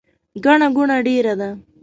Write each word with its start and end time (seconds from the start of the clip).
ګڼه 0.43 0.67
ګوڼه 0.75 0.97
ډیره 1.07 1.33
ده 1.39 1.49